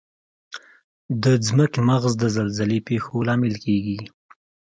د 1.23 1.25
ځمکې 1.47 1.79
مغز 1.89 2.13
د 2.19 2.23
زلزلې 2.37 2.79
پېښو 2.89 3.15
لامل 3.27 3.55
کیږي. 3.65 3.99